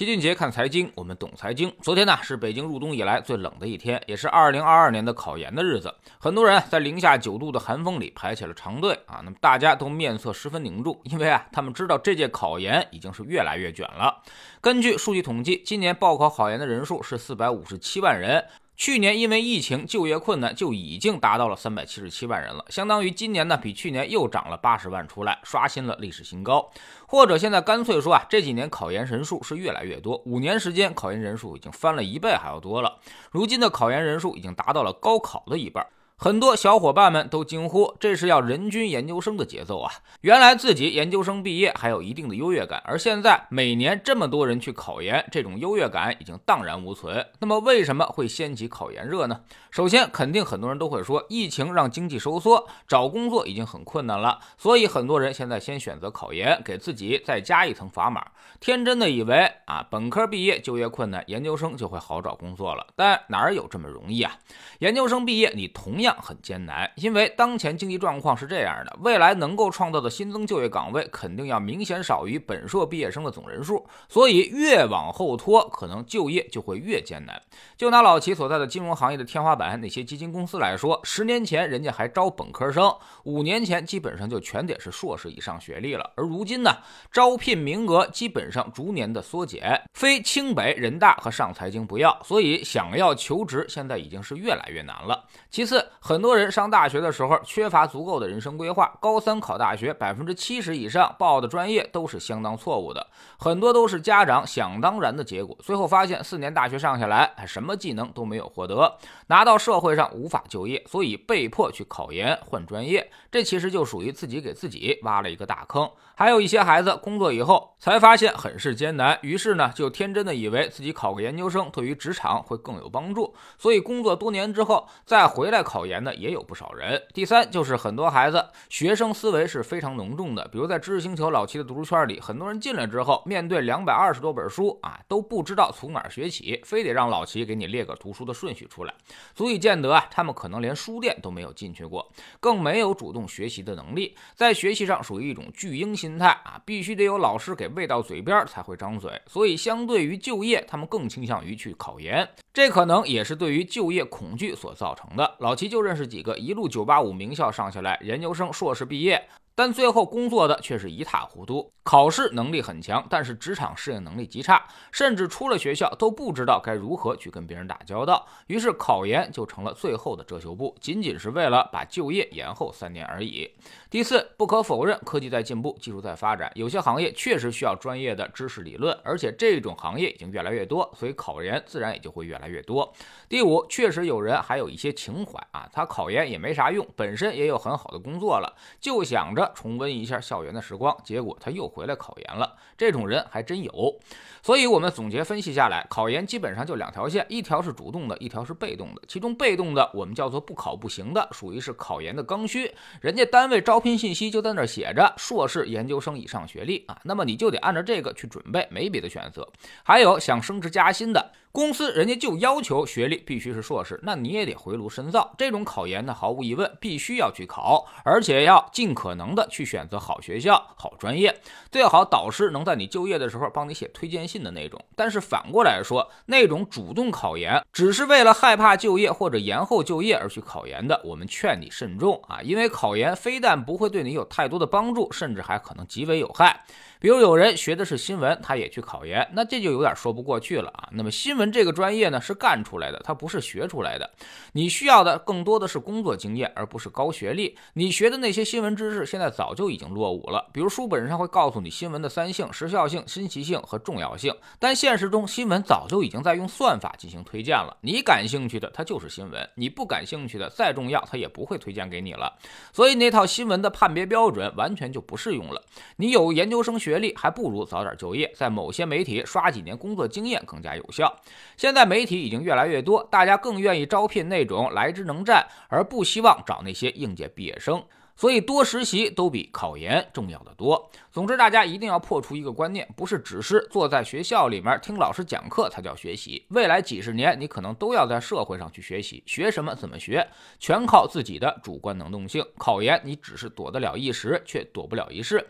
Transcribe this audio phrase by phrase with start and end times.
[0.00, 1.70] 齐俊杰看财经，我们懂财经。
[1.82, 5.94] 昨天呢是北京入冬以来最冷的一天，也是二零二二年的考研的日子。
[6.18, 9.20] 很多人在零下九度的寒风里排起了长队啊。
[9.22, 14.22] 那么大家都面色十分凝重，因为啊他们知道这届考研已经是越来越卷了。
[14.62, 18.42] 根据数据统计，今年报考考研的人数是四百五十七万人。
[18.80, 26.70] 去年因为疫情就业困难就已经达到了三百七十七万人了，相当于今年呢比去年又涨了八十万出来，刷新了历史新高。
[27.06, 32.96] 或者现在干脆说啊，这几年考研人数是越来越多，五年时间考研人数已经翻了一倍还要多了。
[33.30, 35.86] 如今的考研人数已经达到了高考的一半。
[36.22, 47.26] 很多小伙伴们都惊呼：“这是要人均研究生的节奏啊！”原来自己研究生毕业还有一定的优越感，而现在每年这么多人去考研，这种优越感已经荡然无存。
[47.38, 49.40] 那么为什么会掀起考研热呢？
[49.70, 58.26] 首先，肯定很多人都会说，疫情让经济收缩，找工作已经很困难了，所以很多人现在先选择考研，给自己再加一层砝码。
[58.60, 62.88] 天真的以为啊，本科毕业就业困难，研究生就会好找工作了。
[62.94, 64.36] 但哪有这么容易啊？
[64.80, 66.09] 研究生毕业，你同样。
[66.20, 77.40] 很艰难，因为当前经济状况是这样的，未来能够创造的新增就业岗位肯定要明显少于本硕毕业生的总人数，所以越往后拖，可能就业就会越艰难。
[77.76, 82.94] 就拿老齐所在的金融行业的天花板那些基金公司来说，十年前人家还招本科生，
[83.24, 86.70] 五年前基本上就全得是硕士以上学历了，而如今呢，
[87.10, 95.24] 招聘名额基本上逐年的缩减，非清北、人大和上财经不要，所以想要求职现在已经是越来越难了。
[95.50, 103.06] 其次，很多人上大学的时候缺乏足够的人生规划，高三考大学，百分之七十以上报的专业都是相当错误的，
[103.38, 105.54] 很多都是家长想当然的结果。
[105.60, 115.88] 最后发现四年大学上下来，还什么技能都没有获得，拿到社会上无法就业，所以被迫去考研换专业，这其实就属于自己给自己挖了一个大坑。
[116.14, 125.89] 还有一些孩子工作以后才发现很是艰难，于是呢就天真的以为自己考个研究生对于职场会更有帮助，所以工作多年之后再回来考研。
[125.90, 127.02] 研的也有不少人。
[127.12, 138.94] 第三就是很多孩子学生思维是非常浓重的，比如在知识星球老七的读书圈里，很多人进来之后，面对两百二十多本书啊，都不知道从哪儿学起，非得让老齐给你列个读书的顺序出来，
[139.34, 155.34] 足以见得啊，他们可能连书店都没有进去过，更没有主动学习的能力，在学习上属于一种巨婴心态啊，必须得有老师给喂到嘴边才会张嘴，所以相对于就业，他们更倾向于去考研，这可能也是对于就业恐惧所造成的。
[155.40, 155.79] 老齐就。
[155.82, 159.22] 认识几个一路九八五名校上下来，研究生、硕士毕业。
[159.60, 168.26] 但最后工作的却是一塌糊涂，考试能力很强，但是职场适应能力极差，甚至出了学校都不知道该如何去跟别人打交道。
[168.46, 173.50] 于是考研就成了最后的遮羞布，仅仅是为了把就业延后三年而已。
[173.90, 182.90] 第四，不可否认，科技在进步，技术在发展，有些行业确实需要专业的知识理论，而且这种行业已经越来越多，所以考研自然也就会越来越多。
[183.28, 189.49] 第五，确实有人还有一些情怀啊，他考研也没啥用，本身也有很好的工作了，就想着。
[189.54, 192.56] 重温一下校园的时光，结果他又回来考研了。
[192.76, 193.98] 这种人还真有。
[194.42, 199.02] 所以，我们总结分析下来，考研基本上就两条线，一条是主动的，一条是被动的。
[199.06, 202.72] 其中被动的，我们叫做不考不行的，属于是考研的刚需。
[203.02, 209.46] 人家单位招聘信息就在那写着硕士研究生以上学历啊，那么你就得按照这个去准备，没别的选择。
[209.82, 211.32] 还有想升职加薪的。
[211.52, 215.34] 公司人家就要求学历必须是硕士，那你也得回炉深造。
[215.36, 221.40] 这种考研呢，毫无疑问必须要去考，而且要尽可能的去选择好学校、好专业，
[221.70, 224.84] 最好导师能在你就业的时候帮你写推荐信的那种。
[224.96, 236.64] 但是反过来说，那种主动考研只是为了害怕就业或者延后就业而去考研的，我们劝你慎重啊，因为考研非但不会对你有太多的帮助，甚至还可能极为有害。
[237.00, 240.90] 比如有人学的是新闻，他也去考研，那这就有点说不过去了啊。
[240.92, 244.10] 那么新闻这个专业呢，是干出来的，它不是学出来的。
[244.52, 247.56] 你需要的更多的是工作经验，而不是高学历。
[247.72, 250.46] 你学的那些新闻知识，现在早就已经落伍了。
[250.52, 254.34] 比如书本上会告诉你新闻的三性：时效性、新奇性和重要性。
[254.58, 257.74] 但现实中，新闻早就已经在用算法进行推荐了。
[257.80, 262.36] 你感兴趣的，它就是新闻；你不感兴趣的，再重要，它也不会推荐给你了。
[262.74, 265.62] 所以那套新闻的判别标准完全就不适用了。
[265.96, 266.89] 你有研究生学。
[266.90, 271.14] 学历还不如早点就业，在某些媒体刷几年工作经验更加有效。
[271.56, 277.80] 现在媒体已经越来越多，大家更愿意招聘那种来之能战，而不希望找那些应届毕业生。
[278.16, 280.90] 所以多实习都比考研重要的多。
[281.12, 286.46] 总之，大家一定要破除一个观念，不是只是坐在学校里面听老师讲课才叫学习。
[286.50, 290.28] 未来几十年，你可能都要在社会上去学习，学什么、怎么学，
[290.60, 292.44] 全靠自己的主观能动性。
[292.56, 295.44] 考研，你只是躲得了一时，却躲不了一世。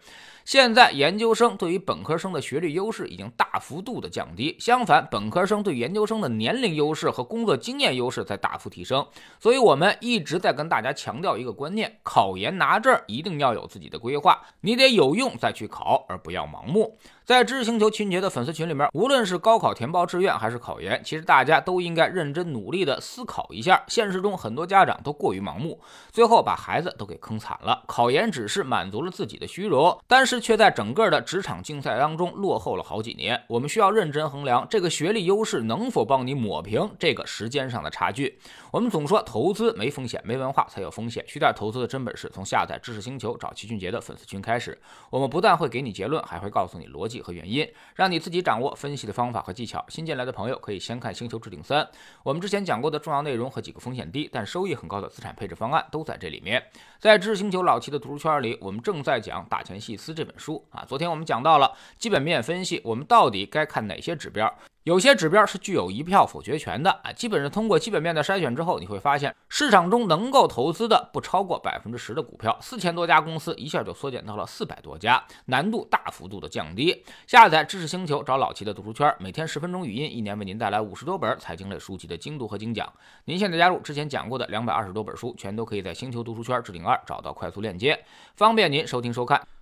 [0.46, 9.06] 现在研究生对于本科生的学历优势已经大幅度的降低，相反，本科生对研究生的年龄优势和工作经验优势在大幅提升。
[9.38, 16.96] 所以，我们一直在跟大家强调一个观念：考研拿证一定要有自己的规划，你得有用在去考，而不要盲目。
[17.30, 23.84] 在知识星球秦杰的粉丝群里面，无论是高考填报志愿还是考研，其实大家都应该认真努力的思考一下。
[23.86, 25.80] 现实中很多家长都过于盲目，
[26.10, 27.84] 最后把孩子都给坑惨了。
[27.86, 33.40] 考研只是满足了自己的虚荣，但是却在整个的职场竞赛当中落后了好几年。
[33.46, 38.40] 我们需要认真衡量这个学历优势能否帮你抹平这个时间上的差距。
[38.72, 41.24] 我们总说投资没风险，没文化才有风险。
[41.28, 44.76] 学点投资的真本事，从下载知识星球找齐俊杰的粉丝群开始。
[45.10, 47.19] 我们不但会给你结论，还会告诉你逻辑。
[47.20, 49.84] 和原因，让你自己掌握分析的方法和技巧。
[49.88, 51.82] 新进来的朋友可以先看《星球置顶三》，
[52.22, 56.62] 我们之前讲过的重要内容和几个风险低但收益很高的资产配置方案都在这里面。
[56.98, 60.84] 在知识星球老七的读书圈里，我们正在讲《大钱细思》这本书啊。
[60.86, 64.52] 昨天我们讲到了基本面分析，我们到底该看哪些指标？
[64.84, 77.04] 有些指标是具有一票否决权的啊，基本上通过基本面的筛选之后，你会发现市场中能够投资的不超过百分之十的股票，四千多家公司一下就缩减到了四百多家，难度大幅度的降低。
[77.26, 82.90] 下载知识星球，找老齐的读书圈，每天十分钟语音，一年为您带来五十多本财经类书籍的精读和精讲。
[83.26, 88.02] 您现在加入之前讲过的两百二十多本书，全都可以在星球读书圈置顶二找到快速链接，
[88.34, 89.46] 方便您收听收看。